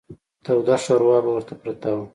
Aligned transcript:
توده 0.45 0.75
شوروا 0.85 1.17
به 1.23 1.31
ورته 1.35 1.53
پرته 1.61 1.89
وه. 1.95 2.05